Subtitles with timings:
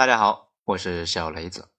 [0.00, 1.74] 大家好，我是小雷子。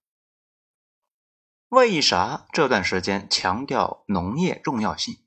[1.69, 5.25] 为啥这段时间强调农业重要性？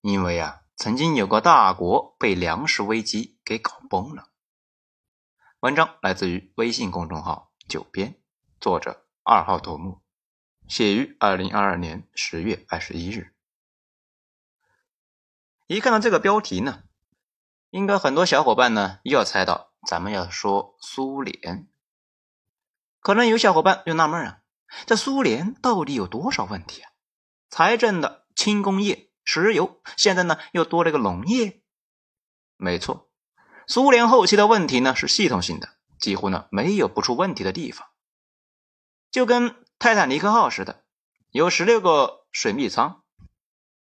[0.00, 4.28] 因为啊，曾经有个大国被粮食危机给搞崩了。
[5.58, 8.22] 文章来自于微信公众号“九编”，
[8.60, 10.00] 作者二号头目，
[10.68, 13.34] 写于二零二二年十月二十一日。
[15.66, 16.84] 一看到这个标题呢，
[17.70, 21.68] 应该很多小伙伴呢又要猜到咱们要说苏联。
[23.04, 24.38] 可能有小伙伴就纳闷啊。
[24.86, 26.90] 这苏联到底有多少问题啊？
[27.50, 31.60] 财政的轻工业、石油，现在呢又多了个农业。
[32.56, 33.10] 没错，
[33.66, 35.68] 苏联后期的问题呢是系统性的，
[35.98, 37.86] 几乎呢没有不出问题的地方。
[39.10, 40.82] 就跟泰坦尼克号似的，
[41.28, 43.02] 有十六个水密舱，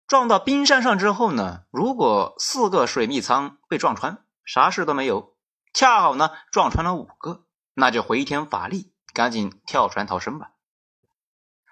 [0.08, 5.36] 撞到冰山上之后呢，如果四个水密舱被撞穿，啥事都没有；
[5.72, 10.50] 恰好呢撞穿了五个，那就回天乏力，赶紧跳船逃生吧。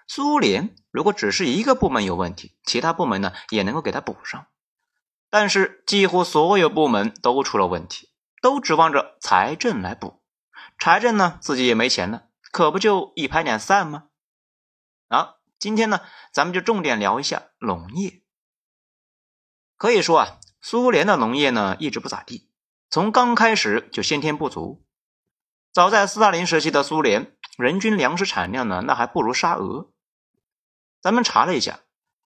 [0.07, 4.47] 苏联如果只是一个部门有问题，其他部门呢也能够给他补上，
[5.29, 8.09] 但是几乎所有部门都出了问题，
[8.41, 10.23] 都指望着财政来补，
[10.79, 14.05] 财政呢自己也没钱了，可不就一拍两散吗？
[15.09, 16.01] 啊，今天呢
[16.33, 18.23] 咱们就重点聊一下农业。
[19.77, 22.49] 可以说啊，苏联的农业呢一直不咋地，
[22.89, 24.83] 从刚开始就先天不足。
[25.73, 29.91] 早在斯大林时期的苏联，人均粮食产量呢那还不如沙俄。
[31.01, 31.81] 咱们查了一下，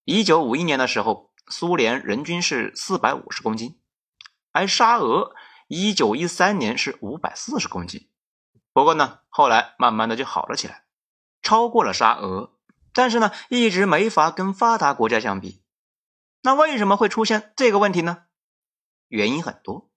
[0.05, 3.79] 一九五一年的时候，苏联人均是四百五十公斤，
[4.51, 5.35] 而沙俄
[5.67, 8.09] 一九一三年是五百四十公斤。
[8.71, 10.85] 不过呢，后来慢慢的就好了起来，
[11.41, 12.55] 超过了沙俄，
[12.93, 15.61] 但是呢，一直没法跟发达国家相比。
[16.41, 18.23] 那为什么会出现这个问题呢？
[19.09, 19.89] 原因很多，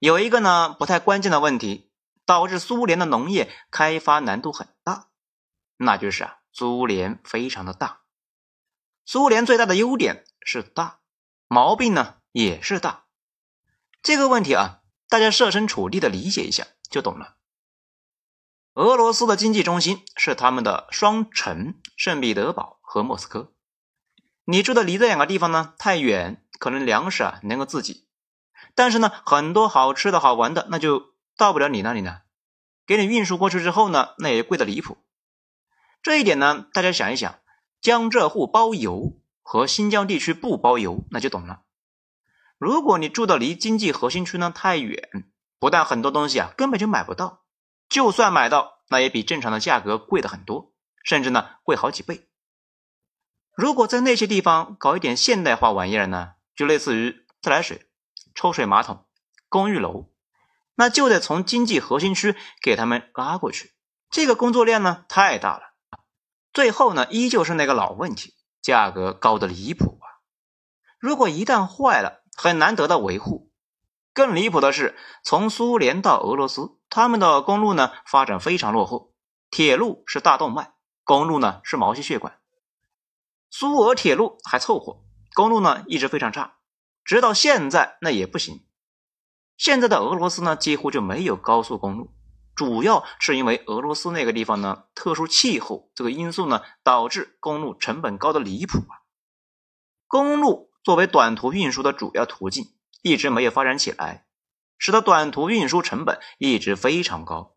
[0.00, 1.91] 有一个呢不太关键的问题，
[2.26, 5.08] 导致苏联的农业开发难度很大，
[5.76, 6.38] 那就是啊。
[6.54, 8.02] 苏联非常的大，
[9.06, 10.98] 苏联最大的优点是大，
[11.48, 13.06] 毛病呢也是大。
[14.02, 17.36] 这个问题啊，大家设身处地的理解一下就懂了。
[18.74, 23.54] 俄罗斯的经济中心是他们的双城圣彼得堡和莫斯科。
[24.44, 28.06] 你住的离这两个地方呢太远，可能粮食啊能够自己，
[28.74, 31.11] 但是呢很多好吃的好玩的那就
[31.42, 32.20] 到不了你那里呢。
[32.86, 34.98] 给你运输过去之后呢，那也贵的离谱。
[36.00, 37.40] 这一点呢，大家想一想，
[37.80, 41.62] 江浙沪包邮和新疆地区不包邮，那就懂了。
[42.58, 45.08] 如果你住的离经济核心区呢太远，
[45.58, 47.42] 不但很多东西啊根本就买不到，
[47.88, 52.28] 就算买到，那也比正常的价格贵的很多，甚至呢贵好几倍。
[53.56, 57.88] 如果在那些地方搞一点现代化玩意儿呢，就类似于自来水、
[58.32, 59.04] 抽水马桶、
[59.48, 60.11] 公寓楼，
[60.74, 63.74] 那就得从经济核心区给他们拉过去，
[64.10, 65.74] 这个工作量呢太大了。
[66.52, 70.20] 最后呢，依旧是那个老问题，价格高的离谱啊！
[70.98, 73.50] 如果一旦坏了，很难得到维护。
[74.14, 74.94] 更离谱的是，
[75.24, 79.14] 从苏联到俄罗斯，他们的公路呢发展非常落后，
[79.50, 80.74] 铁路是大动脉，
[81.04, 82.38] 公路呢是毛细血管。
[83.50, 86.58] 苏俄铁路还凑合，公路呢一直非常差，
[87.04, 88.66] 直到现在那也不行。
[89.62, 92.12] 现在的俄罗斯呢几乎就没有高速公路。
[92.56, 99.06] 主要是因为俄罗斯那个地方呢，特殊气候这个因素呢，导致公路成本高的离谱啊。
[100.08, 104.26] 公路作为短途运输的主要途径，一直没有发展起来，
[104.78, 107.54] 使得短途运输成本一直非常高。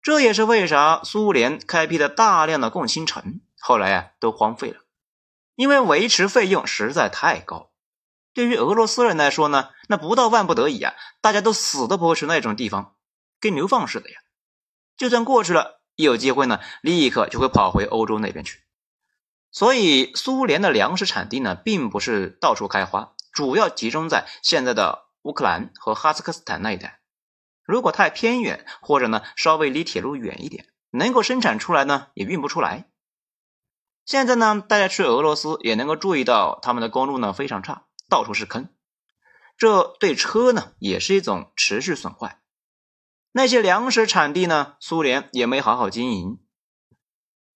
[0.00, 4.78] 这也是为啥苏联开辟的大量的共青城后来啊都荒废了，
[5.56, 7.71] 因为维持费用实在太高。
[8.34, 12.94] 对于俄罗斯人来说呢，那不到万不得已啊，大家都死都不会去那种地方。
[13.40, 14.20] 跟流放似的呀，
[14.96, 18.60] 就算过去了，一有机会呢，立刻就会跑回欧洲那边去。
[19.50, 27.00] 所以，苏联的粮食产地呢，并不是到处开花，主要集中在现在的乌克兰和哈萨克斯坦那一带。
[27.64, 32.88] 如果太偏远，或者呢稍微离铁路远一点，能够生产出来呢，也运不出来。
[34.06, 38.68] 现在呢，大家去俄罗斯也能够注意到，他们的公路呢非常差，到处是坑，
[39.56, 42.42] 这对车呢也是一种持续损坏。
[43.30, 44.76] 那些粮食产地呢？
[44.80, 46.38] 苏联也没好好经营。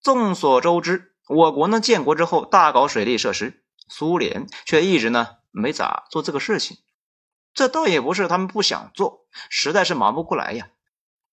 [0.00, 6.78] 众所周知，我国呢建国之后大搞水利设施，苏联却一直呢没咋做这个事情。
[7.52, 10.70] 这倒也不是他们不想做，实在是忙不过来呀。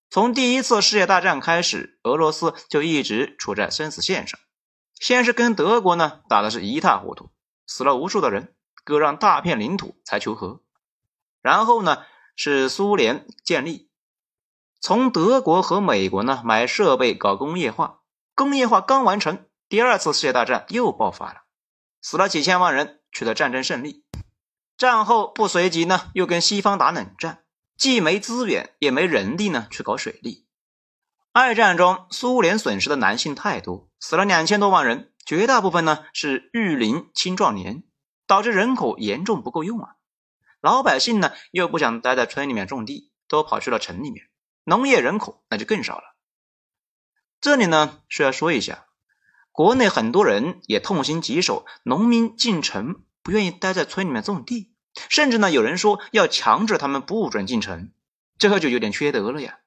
[0.09, 4.37] 从第一次世界大战开始，俄罗斯就一直处在生死线上。
[4.99, 7.31] 先是跟德国呢打的是一塌糊涂，
[7.65, 8.53] 死了无数的人，
[8.83, 10.62] 割让大片领土才求和。
[11.41, 12.03] 然后呢
[12.35, 13.89] 是苏联建立。
[14.80, 18.00] 从德国和美国呢买设备搞工业化，
[18.35, 21.44] 工业化刚完成，第二次世界大战又爆发了，
[22.01, 24.03] 死了几千万人，取得战争胜利。
[24.77, 27.44] 战后不随即呢又跟西方打冷战，
[27.77, 30.45] 既没资源也没人力呢去搞水利。
[31.31, 37.83] 二战中苏联损失的男性太多，死了两千多万人，绝大部分呢是育龄青壮年，
[38.33, 39.95] 导致人口严重不够用啊。
[40.59, 44.27] 老百姓呢又不想待在村里面种地，都跑去了城里面。
[44.63, 46.15] 农业人口那就更少了。
[47.41, 48.88] 这里呢需要说一下，
[49.51, 54.74] 国内很多人也痛心疾首，农民进城不愿意待在村里面种地，
[55.09, 57.91] 甚至呢有人说要强制他们不准进城，
[58.39, 59.59] 这个就有点缺德了呀。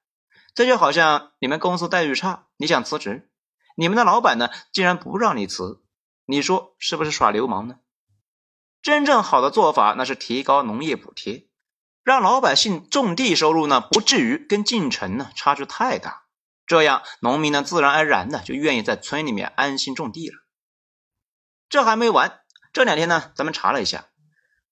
[0.56, 3.30] 这就好像你们公司待遇差，你想辞职，
[3.76, 5.84] 你们的老板呢竟然不让你辞，
[6.24, 7.76] 你说是不是耍流氓呢？
[8.86, 11.48] 真正好的做法那是提高农业补贴。
[12.04, 16.26] 让老百姓种地收入呢，不至于跟进城呢差距太大，
[16.68, 20.36] 这样农民呢自然而然的就愿意在村里面安心种地了。
[21.68, 22.38] 这还没完，
[22.72, 24.06] 这两天呢，咱们查了一下，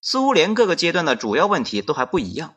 [0.00, 2.54] 苏联各个阶段的主要问题都还不一样。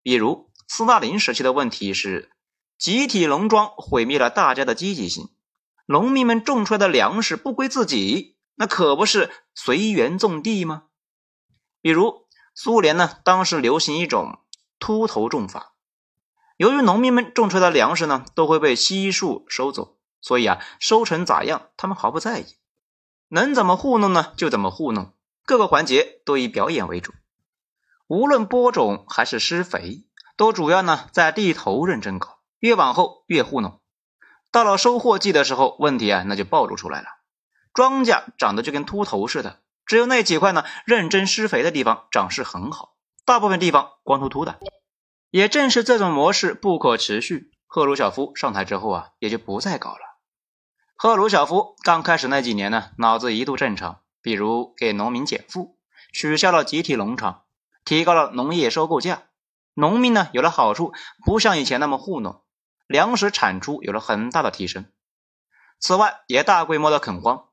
[0.00, 2.30] 比如斯大林时期的问题是，
[2.78, 5.30] 集体农庄毁灭了大家的积极性，
[5.86, 10.84] 农民们种出来的粮食不归自己，那可不是随缘种地吗？
[11.80, 12.24] 比如。
[12.56, 14.38] 苏联呢，当时流行一种
[14.78, 15.74] 秃头种法。
[16.56, 22.46] 由于农民们种出来的粮食呢，都会被悉数收走，所以啊，收成咋样，他们毫不在意，
[23.26, 25.14] 能怎么糊弄呢，就怎么糊弄，
[25.44, 27.12] 各个环节都以表演为主。
[28.06, 33.80] 无论播种还是施肥，都主要呢在地头认真搞，越往后越糊弄。
[34.52, 37.08] 到了收获季的时候，问题啊那就暴露出来了，
[37.74, 39.60] 庄稼长得就跟秃头似的。
[39.84, 42.94] 只有那几块呢，认真施肥的地方长势很好，
[43.26, 44.58] 大部分地方光秃秃的。
[45.30, 49.98] 也正是这种模式不可持续，赫鲁晓夫上台之后啊，也就不再搞了。
[50.94, 55.76] 赫鲁晓夫刚开始那几年呢，脑子一度正常，比如给农民减负，
[56.12, 57.42] 取消了集体农场，
[57.84, 59.24] 提高了农业收购价，
[59.74, 60.92] 农民呢有了好处，
[61.26, 62.44] 不像以前那么糊弄，
[62.86, 64.86] 粮食产出有了很大的提升。
[65.80, 67.48] 此外，也大规模的垦荒。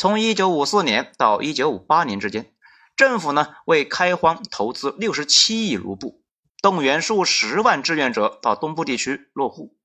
[0.00, 2.54] 从一九五四年到一九五八年之间，
[2.96, 6.22] 政府呢为开荒投资六十七亿卢布，
[6.62, 9.76] 动员数十万志愿者到东部地区落户，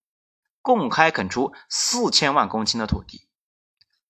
[0.61, 3.27] 共开垦出四千万公顷的土地。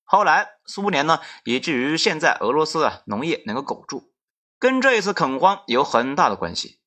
[0.04, 4.14] 后来苏联呢，以至于现在俄罗斯啊农业能够苟住，
[4.60, 6.80] 跟这一次垦荒有很大的关系。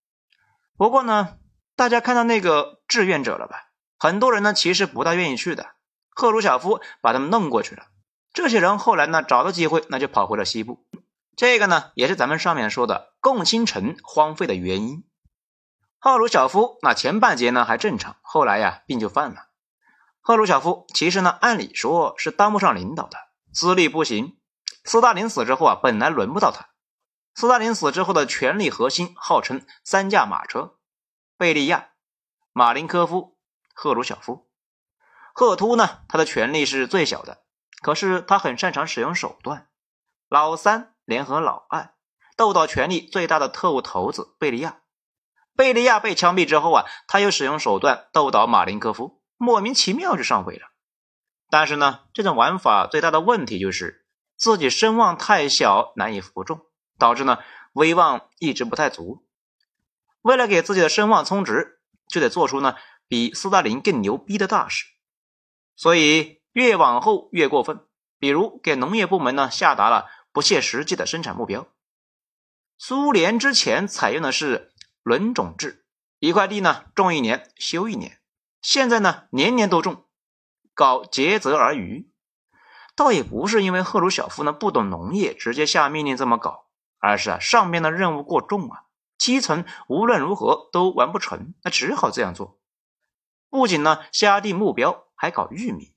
[0.76, 1.38] 不过呢，
[1.74, 3.72] 大家看到那个志愿者了吧？
[3.98, 5.72] 很多人呢其实不大愿意去的，
[6.10, 7.86] 赫鲁晓夫把他们弄过去了。
[8.32, 10.86] 这些人后来呢，找到机会，那就跑回了西部。
[11.36, 15.04] 这个呢，也是咱们上面说的共青城荒废的原因。
[15.98, 19.48] 赫鲁晓夫那前半截呢还正常，后来呀病就犯了。
[20.20, 23.16] 赫鲁晓夫其实呢，按理说是当不上领导的，
[23.52, 24.38] 资历不行。
[24.84, 26.68] 斯大林死之后啊，本来轮不到他。
[27.34, 30.76] 斯大林死之后的权力核心号称三驾马车：
[31.36, 31.90] 贝利亚、
[32.52, 33.36] 马林科夫、
[33.74, 34.48] 赫鲁晓夫。
[35.34, 37.42] 赫秃呢，他的权力是最小的。
[37.80, 39.68] 可是他很擅长使用手段，
[40.28, 41.94] 老三联合老二，
[42.36, 44.80] 斗倒权力最大的特务头子贝利亚。
[45.54, 50.68] 贝利亚被枪毙之后啊，他又使用手段斗倒马林科夫，莫名其妙就上位了。
[51.50, 54.04] 但是呢，这种玩法最大的问题就是
[54.36, 56.60] 自己声望太小，难以服众，
[56.98, 57.38] 导致呢
[57.72, 59.24] 威望一直不太足。
[60.22, 62.74] 为了给自己的声望充值，就得做出呢
[63.06, 64.84] 比斯大林更牛逼的大事，
[65.76, 66.37] 所以。
[66.58, 67.86] 越往后越过分，
[68.18, 71.68] 比如给农业部门呢下达了不切实际的生产目标。
[72.76, 74.72] 苏联之前采用的是
[75.04, 75.86] 轮种制，
[76.18, 78.20] 一块地呢种一年休一年，
[78.60, 80.06] 现在呢年年都种，
[80.74, 82.10] 搞竭泽而渔。
[82.96, 86.66] 倒也不是因为赫鲁晓夫呢不懂农业，直接下命令这么搞，
[86.98, 88.86] 而是啊上面的任务过重啊，
[89.16, 92.58] 基层无论如何都完不成，那只好这样做。
[93.48, 95.94] 不仅呢下定目标，还搞玉米。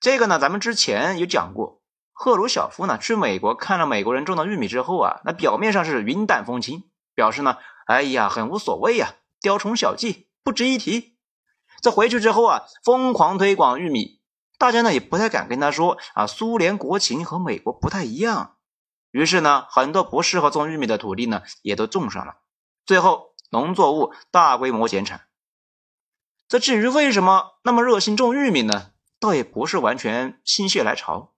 [0.00, 11.16] 这个呢，咱们之前有讲过，赫鲁晓夫呢去美国看了美国人种的玉米之后啊，那表面上是云淡风轻，表示呢，哎呀，很无所谓呀，雕虫小技，不值一提。
[11.80, 14.20] 这回去之后啊，疯狂推广玉米，
[14.56, 18.56] 大家呢也不太敢跟他说啊，苏联国情和美国不太一样。
[19.10, 22.36] 于是呢，很多不适合种玉米的土地呢，也都种上了，
[22.86, 25.22] 最后农作物大规模减产。
[26.46, 28.92] 这至于为什么那么热心种玉米呢？
[29.20, 31.32] 倒也不是完全心血来潮，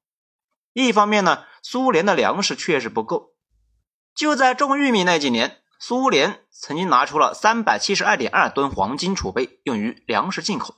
[0.73, 3.35] 一方面呢，苏联的粮食确实不够。
[4.15, 10.75] 就在种玉米那几年，苏联曾经拿出了三百七十二点二吨黄金储备用于粮食进口。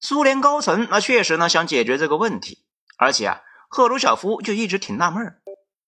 [0.00, 2.66] 苏联高层那确实呢想解决这个问题，
[2.98, 5.40] 而且啊，赫鲁晓夫就一直挺纳闷儿，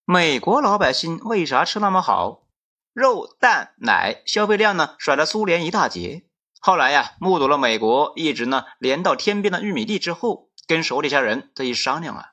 [0.07, 2.47] 美国老百姓为啥吃那么好，
[2.95, 6.26] 肉蛋奶消费量呢甩了苏联一大截。
[6.67, 12.25] 后来呀，目睹了美国一直呢连到天边的玉米地之后，跟手底下人这一商量啊，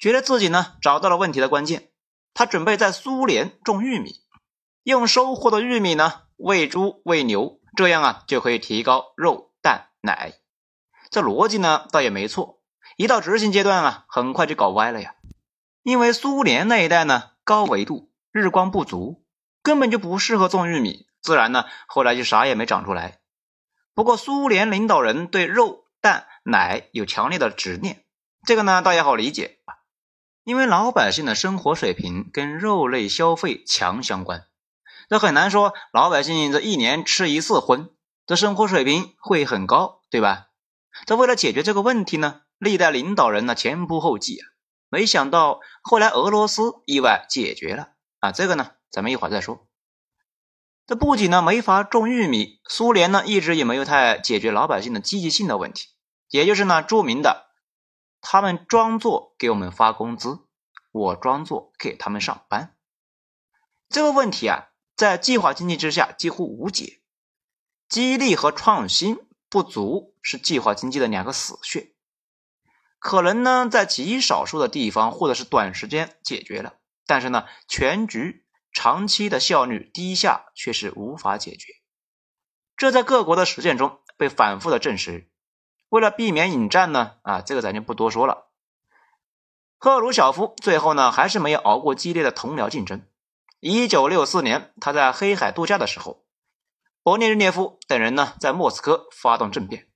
[0.00, 1.90] 觉得自己呢找到了问题的关键，
[2.34, 4.16] 他准备在苏联种玉米，
[4.82, 10.32] 用收获的玉米呢喂猪喂牛，这样啊就可以提高肉蛋奶。
[11.10, 12.58] 这逻辑呢倒也没错，
[12.96, 15.14] 一到执行阶段啊，很快就搞歪了呀。
[15.84, 19.22] 因为苏联那一带呢高纬度，日光不足，
[19.62, 23.20] 根本就不适合种玉米，自然呢后来就啥也没长出来。
[23.94, 28.04] 不过苏联领导人对肉蛋奶有强烈的执念，
[28.44, 29.58] 这个呢倒也好理解
[30.42, 34.44] 因为老百姓的生活水平跟肉类消费强相关，
[35.08, 37.88] 这很难说老百姓这一年吃一次荤，
[38.26, 40.48] 这生活水平会很高，对吧？
[41.06, 44.44] 这为了解决这个问题呢，历代领导人呢前仆后继啊，
[44.90, 49.66] 没想到后来俄罗斯意外解决了啊，这个呢咱们一会儿再说。
[50.86, 55.88] 这不仅呢没法种玉米，苏联呢一直也没有太解决老百姓的积极性的问题，
[56.28, 57.50] 也就是呢著名的，
[58.20, 60.40] 他们装作给我们发工资，
[60.92, 62.76] 我装作给他们上班。
[63.88, 67.00] 这个问题啊，在计划经济之下几乎无解，
[67.88, 69.18] 激励和创新。
[69.50, 71.92] 不足是计划经济的两个死穴，
[72.98, 76.74] 可能呢在极少数的地方或者是短时间解决了，
[77.06, 78.43] 但是呢全局
[78.74, 81.72] 长期的效率低下却是无法解决。
[82.76, 85.30] 这在各国的实践中被反复的证实。
[85.88, 88.50] 为了避免引战呢，啊这个咱就不多说了。
[89.78, 93.06] 赫鲁晓夫最后呢还是没有熬过激烈的同僚竞争。
[93.60, 96.22] 一九六四年他在黑海度假的时候。
[97.02, 99.88] 勃列日涅夫等人呢，在莫斯科发动政变，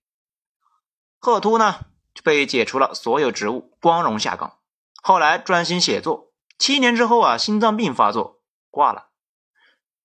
[1.19, 1.87] 赫图呢
[2.23, 4.59] 被解除了所有职务，光荣下岗。
[5.03, 8.38] 后来专心写作，七年之后啊，心脏病发作
[8.71, 9.09] 挂了。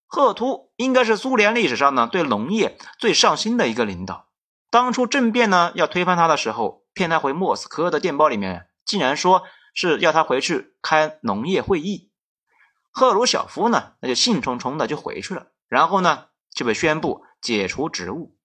[0.06, 4.30] 赫图应该是苏联历史上呢对农业最上心的一个领导。
[4.70, 9.44] 当初政变呢要推翻他的时候，骗他回莫斯科的电报里面竟然说
[9.74, 12.12] 是要他回去开农业会议。
[12.92, 16.26] 赫鲁晓夫呢，那就兴冲冲的就回去了，然后呢。
[16.56, 18.38] 就被宣布解除职务。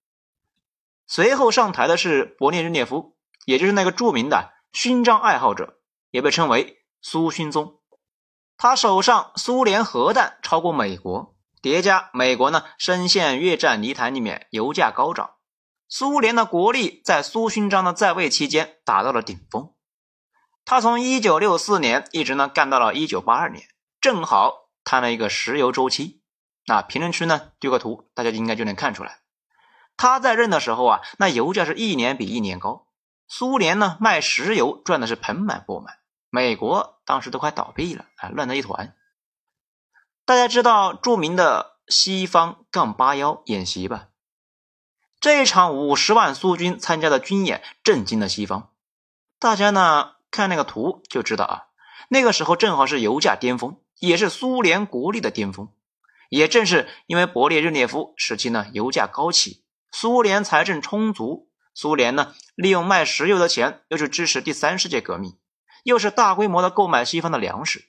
[1.07, 5.79] 随后上台的是勃列日涅夫，也就是那个著名的勋章爱好者，
[6.11, 7.78] 也被称为苏勋宗。
[8.61, 15.37] 他手上苏联核弹超过美国，叠加美国呢深陷越战泥潭里面，油价高涨，
[15.89, 19.73] 苏联的国力在苏勋章的在位期间达到了顶峰。
[20.65, 23.65] 他从一九六四年一直呢干到了一九八二年，
[24.01, 26.21] 正好摊了一个石油周期。
[26.67, 29.21] 那评论区呢丢个图，大家应该就能看出来。
[29.97, 32.89] 他在任的时候啊，那油价是一年比一年高。
[33.29, 35.98] 苏联呢卖石油赚的是盆满钵满，
[36.31, 38.95] 美国当时都快倒闭了啊，乱成一团。
[40.25, 44.09] 大家知道著名的西方杠八幺演习吧？
[45.21, 48.73] 这一场五十万苏军参加的军演震惊了西方。
[49.39, 51.63] 大家呢看那个图就知道啊，
[52.09, 55.73] 那个时候正好是油价巅峰，也是苏联国力的巅峰。
[56.29, 65.39] 也正是因为勃列日涅夫时期呢，油价高起，苏联财政充足，苏联呢利用卖石油的钱，又去支持第三世界革命，
[65.83, 67.89] 又是大规模的购买西方的粮食。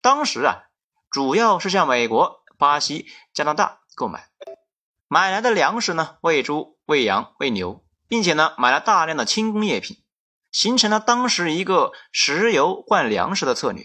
[0.00, 0.64] 当时啊，
[1.10, 4.28] 主要是向美国、巴西、加拿大购买，
[5.08, 9.98] 买来的粮食呢，喂猪、喂羊、喂牛，并且呢，买了大量的轻工业品，
[10.50, 13.84] 形成了当时一个石油换粮食的策略。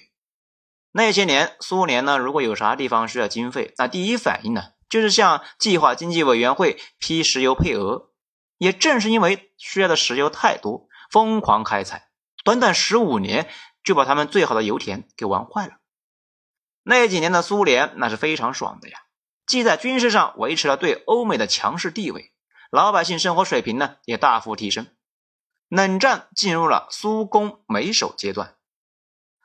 [0.92, 8.12] 那些年，苏联呢，如果有啥地方需要经费，那第一反应呢，就是向计划经济委员会批石油配额。
[8.58, 12.05] 也正是因为需要的石油太多，疯狂开采，
[12.46, 13.50] 短短十五年
[13.84, 15.74] 就把他们最好的油田给玩坏了。
[16.84, 18.98] 那几年的苏联那是非常爽的呀，
[19.46, 22.32] 既在军事上维持了对欧美的强势地位，
[22.72, 24.88] 老百姓生活水平呢也大幅提升。
[25.68, 28.56] 冷战进入了苏攻美守阶段。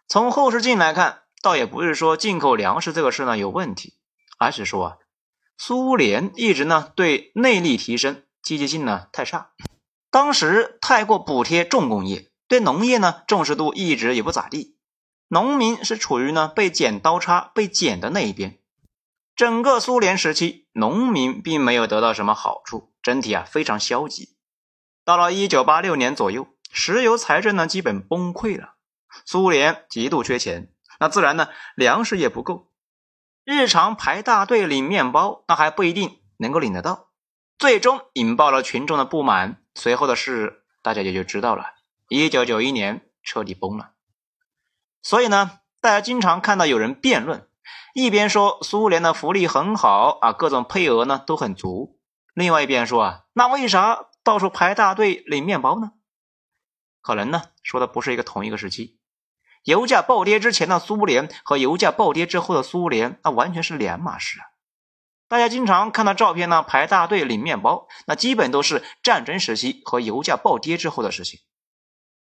[0.07, 1.25] 从后视镜来看。
[1.43, 3.95] 倒也不是说进口粮食这个事呢有问题，
[4.39, 4.97] 而是说啊，
[5.57, 9.53] 苏联一直呢对内力提升积极性呢太差，
[10.11, 14.77] 当时太过补贴重工业，对农业呢重视度一直也不咋地，
[15.29, 18.59] 农民是处于呢被剪刀差、被剪的那一边。
[19.37, 24.35] 整个苏联时期，农民并没有得到什么好处，整体啊非常消极。
[25.05, 28.75] 到了一九八六年左右，石油财政呢基本崩溃了，
[29.25, 30.73] 苏联极度缺钱。
[30.99, 32.73] 那自然呢，粮食也不够。
[33.45, 37.11] 日常排大队领面包，那还不一定能够领得到，
[37.61, 39.63] 最终引爆了群众的不满。
[39.77, 41.75] 随后的事大家也就知道了。
[42.13, 43.93] 一九九一年彻底崩了。
[45.01, 47.49] 所以呢，大家经常看到有人辩论，
[47.95, 52.01] 一边说苏联的福利很好啊，各种配额呢都很足，
[52.35, 55.93] 另外一边说啊，那为啥到处排大队领面包呢？
[57.01, 58.99] 可能呢说的不是一个同一个时期，
[59.63, 64.51] 油价暴跌之前的苏联和油价暴跌之后的苏联，那完全是两码事啊。
[65.29, 71.39] 大家经常看到照片呢，排大队领面包，那基本都是战争时期和油价暴跌之后的事情。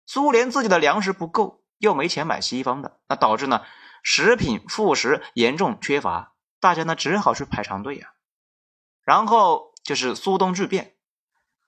[0.06, 1.62] 苏联自己的粮食不够。
[1.78, 3.62] 又没钱买西方的，那导致呢
[4.02, 8.14] 食品副食严重缺乏，大家呢只好去排长队呀。
[9.02, 10.94] 然后就是苏东巨变，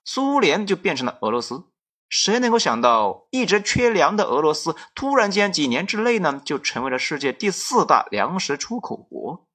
[0.03, 1.65] 苏联就变成了俄罗斯。
[2.09, 9.47] 谁能够想到，一直缺粮的俄罗斯，突然间几年之内呢就成为了世界第四大粮食出口国？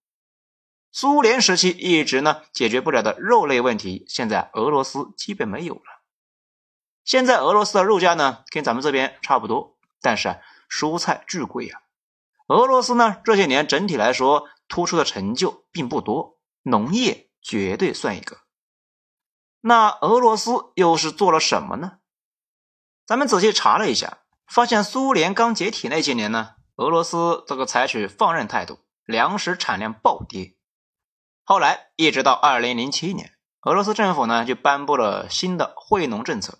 [0.92, 5.91] 苏联时期一直呢解决不了的肉类问题，现在俄罗斯基本没有了。
[7.04, 9.76] 现在俄罗斯的肉价呢跟咱们这边差不多。
[10.00, 11.82] 但是啊，蔬菜巨贵啊！
[12.48, 18.38] 俄罗斯呢这些年整体来说突出的成就并不多，农业绝对算一个。
[19.60, 21.98] 那俄罗斯又是做了什么呢？
[23.06, 30.56] 咱们仔细查了一下，发现苏联刚解体那些年呢，俄罗斯这个采取放任态度，粮食产量暴跌。
[31.44, 33.32] 后来一直到二零零七年，
[33.62, 36.58] 俄罗斯政府呢就颁布了新的惠农政策，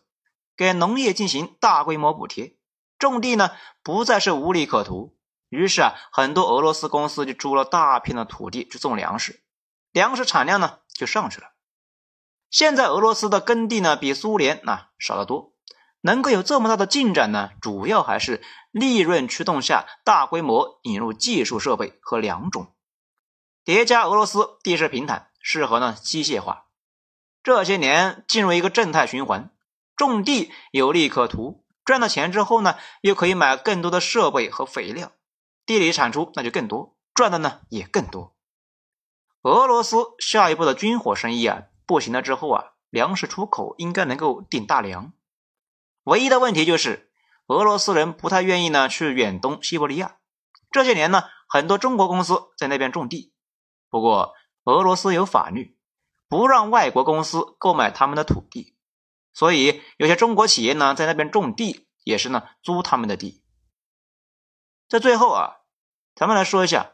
[0.57, 2.57] 给农业进行大规模补贴。
[2.99, 3.51] 种地呢
[3.83, 5.17] 不再是无利可图，
[5.49, 9.43] 于是啊，很多俄罗斯公司就租了大片的土地去种粮食，
[9.91, 11.49] 粮食产量呢就上去了。
[12.49, 15.55] 现在俄罗斯的耕地呢比苏联那少得多，
[16.03, 22.75] 能够有这么大的进展呢，主要还是利润驱动下大规模引入技术设备和良种，
[23.65, 26.67] 叠加俄罗斯地势平坦，适合呢机械化。
[27.43, 29.51] 这些年进入一个正态循环，
[29.97, 31.65] 种地有利可图。
[31.85, 35.11] 赚到钱之后呢，又可以买更多的设备和肥料，
[35.67, 38.37] 地里产出那就更多，赚的呢也更多。
[39.43, 45.13] 俄罗斯下一步的军火生意啊不行了之后啊，粮食出口应该能够顶大梁。
[46.05, 47.11] 唯一的问题就是
[47.49, 50.19] 俄罗斯人不太愿意呢去远东西伯利亚。
[50.71, 53.35] 这些年呢，很多中国公司在那边种地，
[53.91, 55.77] 不过俄罗斯有法律，
[56.29, 58.72] 不让外国公司购买他们的土地。
[59.33, 63.43] 所以有些中国企业呢，在那边种地也是呢，租他们的地。
[64.89, 65.57] 在最后啊，
[66.15, 66.93] 咱们来说一下，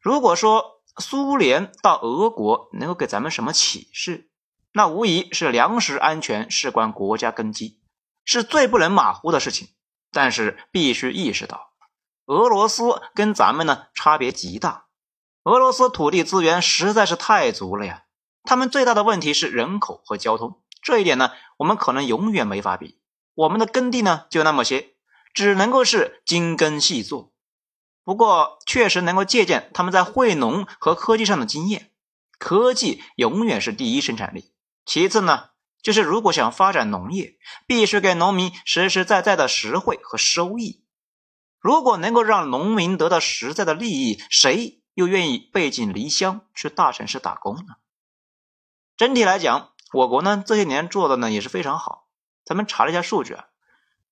[0.00, 4.30] 如果说苏联到俄国能够给咱们什么启示，
[4.72, 7.80] 那无疑是粮食安全事关国家根基，
[8.24, 9.68] 是最不能马虎的事情。
[10.12, 11.72] 但是必须意识到，
[12.26, 14.86] 俄罗斯跟咱们呢差别极大，
[15.42, 18.04] 俄罗斯土地资源实在是太足了呀，
[18.44, 20.62] 他们最大的问题是人口和交通。
[20.84, 23.00] 这一点呢，我们可能永远没法比。
[23.34, 24.94] 我们的耕地呢，就那么些，
[25.32, 27.32] 只能够是精耕细作。
[28.04, 31.90] 不过，确实能够借鉴他们在惠农和科技上的经验。
[32.38, 34.52] 科技永远是第一生产力，
[34.84, 35.48] 其次呢，
[35.80, 40.84] 就是如果想发展农业，必须给农民实实在在的实惠和收益。
[41.58, 47.76] 如果能够让农民得到实在的利益，谁又愿意背井离乡去大城市打工呢？
[48.98, 49.70] 整体来讲。
[49.94, 52.08] 我国呢这些年做的呢也是非常好，
[52.44, 53.44] 咱们查了一下数据啊，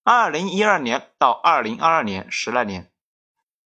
[0.04, 2.92] 二零一二年到二零二二年十来年，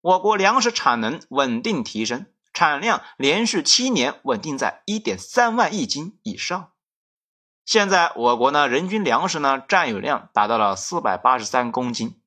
[0.01, 6.71] 我国粮食产能稳定提升，产量连续七年稳定在一点三万亿斤以上。
[7.63, 12.19] 现在我国呢人均粮食呢占有量达到了四百八十三公斤，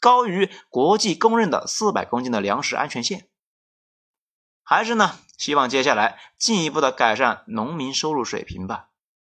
[0.00, 3.26] 高于国际公认的四百公斤的粮食安全线。
[4.62, 8.88] 还是呢希望接下来进一步的改善农民收入水平吧。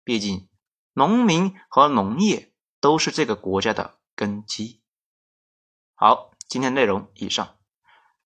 [0.04, 0.50] 毕竟，
[0.94, 4.82] 农民和农业都是这个国家的根基。
[5.96, 7.58] 好，今天内容以上，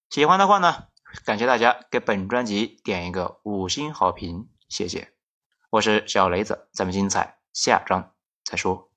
[0.10, 0.88] 喜欢的话呢，
[1.24, 5.14] 感谢大家给本专辑点一个五星好评，谢谢。
[5.70, 8.14] 我是小雷子，咱们精彩下章
[8.44, 8.92] 再说。